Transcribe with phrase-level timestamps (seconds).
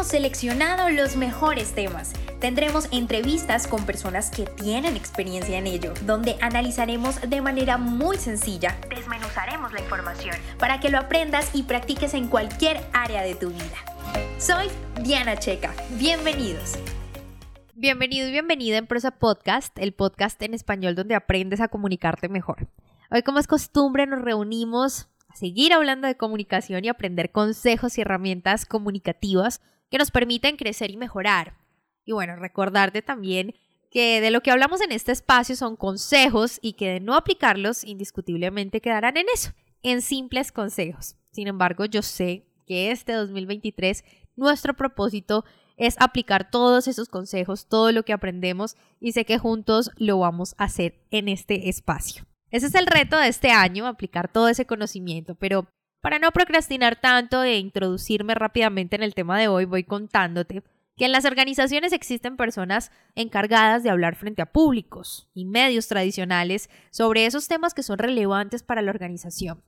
[0.00, 2.14] Hemos seleccionado los mejores temas.
[2.38, 8.78] Tendremos entrevistas con personas que tienen experiencia en ello, donde analizaremos de manera muy sencilla,
[8.88, 13.76] desmenuzaremos la información para que lo aprendas y practiques en cualquier área de tu vida.
[14.38, 14.68] Soy
[15.02, 15.74] Diana Checa.
[15.98, 16.78] Bienvenidos.
[17.74, 22.68] Bienvenido y bienvenida en Prosa Podcast, el podcast en español donde aprendes a comunicarte mejor.
[23.10, 28.00] Hoy, como es costumbre, nos reunimos a seguir hablando de comunicación y aprender consejos y
[28.00, 31.56] herramientas comunicativas que nos permiten crecer y mejorar.
[32.04, 33.54] Y bueno, recordarte también
[33.90, 37.84] que de lo que hablamos en este espacio son consejos y que de no aplicarlos
[37.84, 39.50] indiscutiblemente quedarán en eso,
[39.82, 41.16] en simples consejos.
[41.32, 44.04] Sin embargo, yo sé que este 2023
[44.36, 45.44] nuestro propósito
[45.76, 50.54] es aplicar todos esos consejos, todo lo que aprendemos y sé que juntos lo vamos
[50.58, 52.26] a hacer en este espacio.
[52.50, 55.68] Ese es el reto de este año, aplicar todo ese conocimiento, pero
[56.00, 60.62] para no procrastinar tanto e introducirme rápidamente en el tema de hoy, voy contándote
[60.96, 66.68] que en las organizaciones existen personas encargadas de hablar frente a públicos y medios tradicionales
[66.90, 69.62] sobre esos temas que son relevantes para la organización.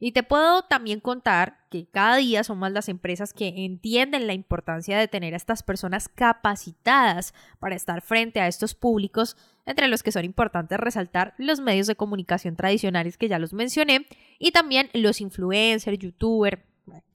[0.00, 4.34] Y te puedo también contar que cada día son más las empresas que entienden la
[4.34, 10.02] importancia de tener a estas personas capacitadas para estar frente a estos públicos, entre los
[10.02, 14.06] que son importantes resaltar los medios de comunicación tradicionales que ya los mencioné,
[14.38, 16.60] y también los influencers, youtubers,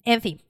[0.04, 0.42] en fin.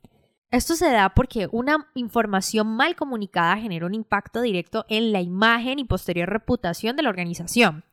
[0.51, 5.77] Esto se da porque una información mal comunicada genera un impacto directo en la imagen
[5.77, 7.83] y posterior reputación de la organización.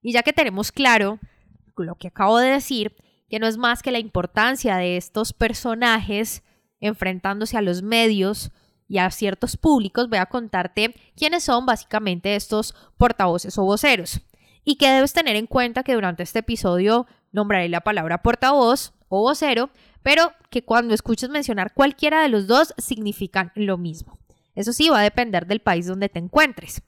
[0.00, 1.18] Y ya que tenemos claro
[1.76, 2.94] lo que acabo de decir,
[3.34, 6.44] que no es más que la importancia de estos personajes
[6.78, 8.52] enfrentándose a los medios
[8.86, 14.20] y a ciertos públicos, voy a contarte quiénes son básicamente estos portavoces o voceros.
[14.62, 19.22] Y que debes tener en cuenta que durante este episodio nombraré la palabra portavoz o
[19.22, 19.70] vocero,
[20.04, 24.20] pero que cuando escuches mencionar cualquiera de los dos significan lo mismo.
[24.54, 26.82] Eso sí, va a depender del país donde te encuentres.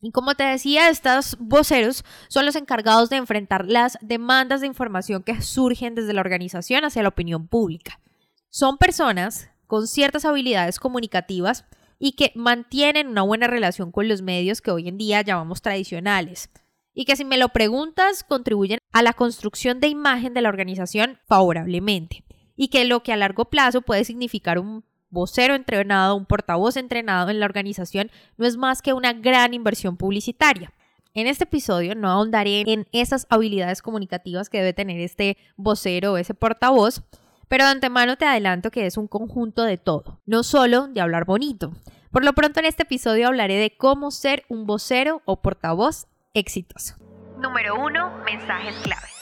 [0.00, 5.22] Y como te decía, estos voceros son los encargados de enfrentar las demandas de información
[5.22, 8.00] que surgen desde la organización hacia la opinión pública.
[8.48, 11.66] Son personas con ciertas habilidades comunicativas
[11.98, 16.50] y que mantienen una buena relación con los medios que hoy en día llamamos tradicionales.
[16.94, 21.20] Y que si me lo preguntas, contribuyen a la construcción de imagen de la organización
[21.28, 22.24] favorablemente.
[22.56, 27.30] Y que lo que a largo plazo puede significar un vocero entrenado, un portavoz entrenado
[27.30, 30.72] en la organización, no es más que una gran inversión publicitaria.
[31.12, 36.16] En este episodio no ahondaré en esas habilidades comunicativas que debe tener este vocero o
[36.16, 37.02] ese portavoz,
[37.48, 41.24] pero de antemano te adelanto que es un conjunto de todo, no solo de hablar
[41.24, 41.72] bonito.
[42.12, 46.94] Por lo pronto en este episodio hablaré de cómo ser un vocero o portavoz exitoso.
[47.40, 48.24] Número 1.
[48.24, 49.19] Mensajes claves.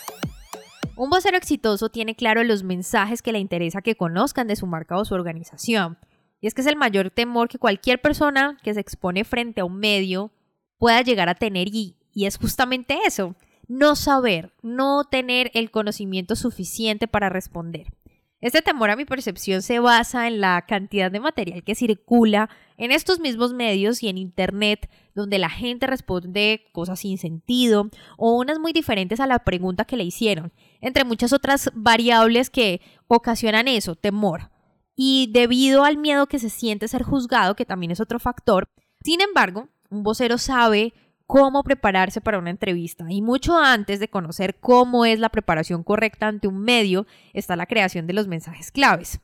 [0.99, 4.99] Un vocero exitoso tiene claro los mensajes que le interesa que conozcan de su marca
[4.99, 5.97] o su organización.
[6.41, 9.65] Y es que es el mayor temor que cualquier persona que se expone frente a
[9.65, 10.33] un medio
[10.77, 13.37] pueda llegar a tener y, y es justamente eso,
[13.69, 17.93] no saber, no tener el conocimiento suficiente para responder.
[18.41, 22.93] Este temor a mi percepción se basa en la cantidad de material que circula en
[22.93, 28.61] estos mismos medios y en Internet, donde la gente responde cosas sin sentido o unas
[28.61, 33.97] muy diferentes a la pregunta que le hicieron, entre muchas otras variables que ocasionan eso,
[33.97, 34.51] temor.
[34.95, 38.69] Y debido al miedo que se siente ser juzgado, que también es otro factor,
[39.03, 40.93] sin embargo, un vocero sabe
[41.29, 43.05] cómo prepararse para una entrevista.
[43.11, 47.67] Y mucho antes de conocer cómo es la preparación correcta ante un medio, está la
[47.67, 49.21] creación de los mensajes claves.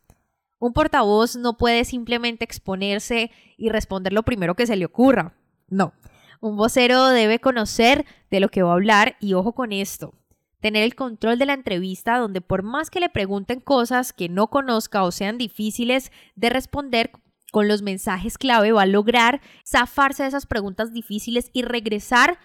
[0.59, 5.35] Un portavoz no puede simplemente exponerse y responder lo primero que se le ocurra.
[5.69, 5.95] No.
[6.43, 10.13] Un vocero debe conocer de lo que va a hablar y ojo con esto.
[10.61, 14.49] Tener el control de la entrevista donde por más que le pregunten cosas que no
[14.49, 17.13] conozca o sean difíciles de responder,
[17.55, 22.37] con los mensajes clave va a lograr zafarse de esas preguntas difíciles y regresar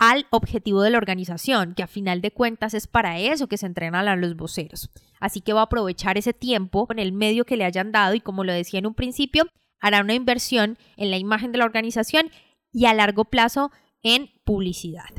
[0.00, 3.66] al objetivo de la organización, que a final de cuentas es para eso que se
[3.66, 4.90] entrenan a los voceros.
[5.20, 8.20] Así que va a aprovechar ese tiempo con el medio que le hayan dado y
[8.20, 9.44] como lo decía en un principio,
[9.78, 12.32] hará una inversión en la imagen de la organización
[12.72, 13.70] y a largo plazo
[14.02, 15.10] en publicidad.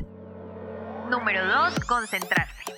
[1.08, 1.86] Número 2.
[1.86, 2.74] Concentrarse.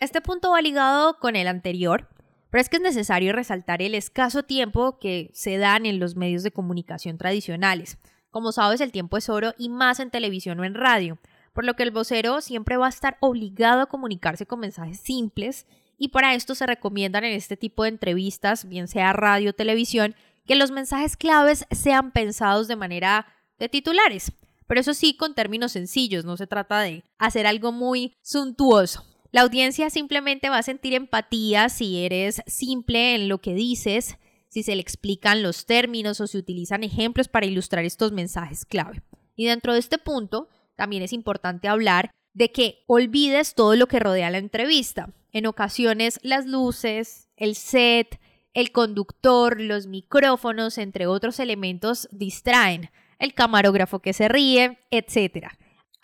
[0.00, 2.08] Este punto va ligado con el anterior,
[2.56, 6.42] pero es que es necesario resaltar el escaso tiempo que se dan en los medios
[6.42, 7.98] de comunicación tradicionales.
[8.30, 11.18] Como sabes, el tiempo es oro y más en televisión o en radio,
[11.52, 15.66] por lo que el vocero siempre va a estar obligado a comunicarse con mensajes simples
[15.98, 20.14] y para esto se recomiendan en este tipo de entrevistas, bien sea radio o televisión,
[20.46, 23.26] que los mensajes claves sean pensados de manera
[23.58, 24.32] de titulares.
[24.66, 29.04] Pero eso sí, con términos sencillos, no se trata de hacer algo muy suntuoso.
[29.36, 34.16] La audiencia simplemente va a sentir empatía si eres simple en lo que dices,
[34.48, 39.02] si se le explican los términos o si utilizan ejemplos para ilustrar estos mensajes clave.
[39.34, 43.98] Y dentro de este punto, también es importante hablar de que olvides todo lo que
[43.98, 45.12] rodea la entrevista.
[45.32, 48.18] En ocasiones las luces, el set,
[48.54, 52.88] el conductor, los micrófonos, entre otros elementos, distraen.
[53.18, 55.48] El camarógrafo que se ríe, etc.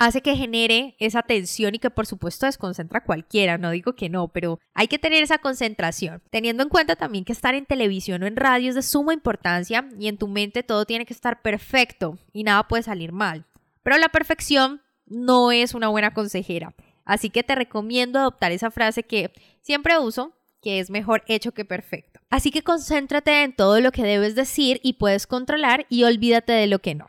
[0.04, 4.08] Hace que genere esa tensión y que por supuesto desconcentra a cualquiera, no digo que
[4.08, 8.20] no, pero hay que tener esa concentración, teniendo en cuenta también que estar en televisión
[8.24, 11.40] o en radio es de suma importancia y en tu mente todo tiene que estar
[11.40, 13.44] perfecto y nada puede salir mal.
[13.84, 19.04] Pero la perfección no es una buena consejera, así que te recomiendo adoptar esa frase
[19.04, 22.18] que siempre uso, que es mejor hecho que perfecto.
[22.28, 26.66] Así que concéntrate en todo lo que debes decir y puedes controlar y olvídate de
[26.66, 27.06] lo que no.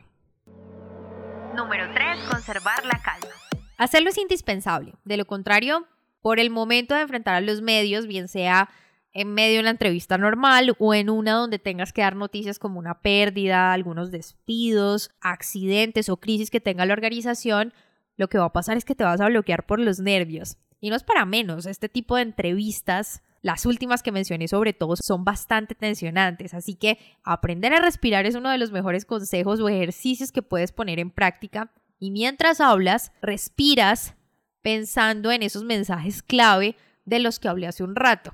[1.55, 2.19] Número 3.
[2.29, 3.35] Conservar la calma.
[3.77, 4.95] Hacerlo es indispensable.
[5.05, 5.87] De lo contrario,
[6.21, 8.69] por el momento de enfrentar a los medios, bien sea
[9.13, 12.79] en medio de una entrevista normal o en una donde tengas que dar noticias como
[12.79, 17.73] una pérdida, algunos despidos, accidentes o crisis que tenga la organización,
[18.17, 20.57] lo que va a pasar es que te vas a bloquear por los nervios.
[20.79, 24.95] Y no es para menos, este tipo de entrevistas las últimas que mencioné sobre todo
[24.95, 29.67] son bastante tensionantes, así que aprender a respirar es uno de los mejores consejos o
[29.67, 31.69] ejercicios que puedes poner en práctica.
[31.99, 34.15] Y mientras hablas, respiras
[34.61, 38.31] pensando en esos mensajes clave de los que hablé hace un rato.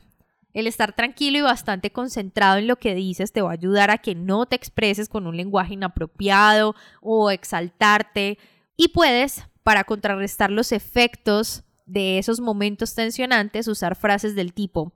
[0.53, 3.97] El estar tranquilo y bastante concentrado en lo que dices te va a ayudar a
[3.97, 8.37] que no te expreses con un lenguaje inapropiado o exaltarte
[8.77, 14.93] y puedes, para contrarrestar los efectos de esos momentos tensionantes usar frases del tipo,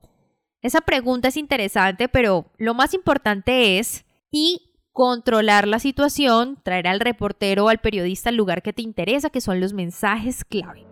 [0.64, 7.02] esa pregunta es interesante, pero lo más importante es y controlar la situación, traer al
[7.02, 10.88] reportero o al periodista al lugar que te interesa, que son los mensajes clave.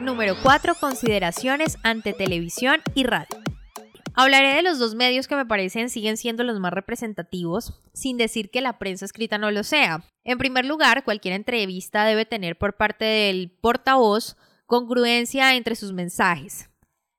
[0.00, 0.74] Número 4.
[0.80, 3.38] Consideraciones ante televisión y radio.
[4.16, 8.50] Hablaré de los dos medios que me parecen siguen siendo los más representativos, sin decir
[8.50, 10.04] que la prensa escrita no lo sea.
[10.24, 14.36] En primer lugar, cualquier entrevista debe tener por parte del portavoz
[14.66, 16.70] congruencia entre sus mensajes,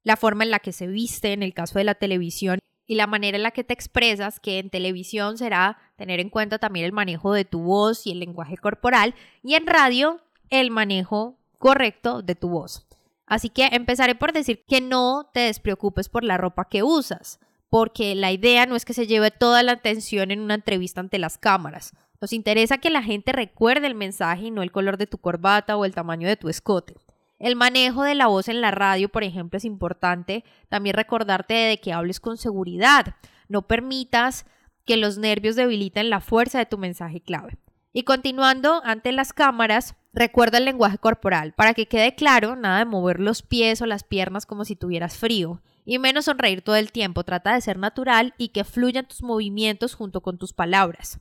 [0.04, 3.08] la forma en la que se viste en el caso de la televisión y la
[3.08, 6.92] manera en la que te expresas, que en televisión será tener en cuenta también el
[6.92, 12.36] manejo de tu voz y el lenguaje corporal, y en radio el manejo correcto de
[12.36, 12.86] tu voz.
[13.26, 17.40] Así que empezaré por decir que no te despreocupes por la ropa que usas,
[17.70, 21.18] porque la idea no es que se lleve toda la atención en una entrevista ante
[21.18, 21.94] las cámaras.
[22.22, 25.76] Nos interesa que la gente recuerde el mensaje y no el color de tu corbata
[25.76, 26.96] o el tamaño de tu escote.
[27.38, 30.44] El manejo de la voz en la radio, por ejemplo, es importante.
[30.70, 33.16] También recordarte de que hables con seguridad.
[33.50, 34.46] No permitas
[34.86, 37.58] que los nervios debiliten la fuerza de tu mensaje clave.
[37.92, 41.54] Y continuando ante las cámaras, recuerda el lenguaje corporal.
[41.54, 45.18] Para que quede claro, nada de mover los pies o las piernas como si tuvieras
[45.18, 45.62] frío.
[45.86, 47.24] Y menos sonreír todo el tiempo.
[47.24, 51.20] Trata de ser natural y que fluyan tus movimientos junto con tus palabras.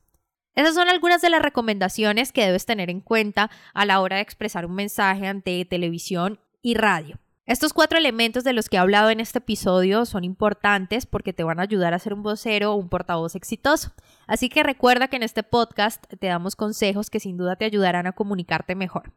[0.54, 4.22] Esas son algunas de las recomendaciones que debes tener en cuenta a la hora de
[4.22, 7.18] expresar un mensaje ante televisión y radio.
[7.46, 11.44] Estos cuatro elementos de los que he hablado en este episodio son importantes porque te
[11.44, 13.92] van a ayudar a ser un vocero o un portavoz exitoso.
[14.26, 18.06] Así que recuerda que en este podcast te damos consejos que sin duda te ayudarán
[18.06, 19.12] a comunicarte mejor.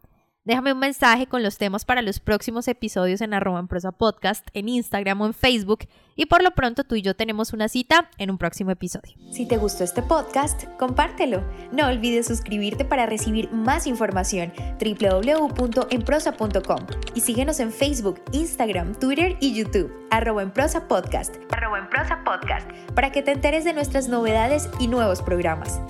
[0.48, 4.48] Déjame un mensaje con los temas para los próximos episodios en arroba en prosa podcast,
[4.54, 5.80] en Instagram o en Facebook.
[6.16, 9.13] Y por lo pronto tú y yo tenemos una cita en un próximo episodio.
[9.30, 11.44] Si te gustó este podcast, compártelo.
[11.74, 19.54] No olvides suscribirte para recibir más información www.enprosa.com y síguenos en Facebook, Instagram, Twitter y
[19.54, 24.08] YouTube, arroba en prosa podcast, arroba en prosa podcast, para que te enteres de nuestras
[24.08, 25.82] novedades y nuevos programas.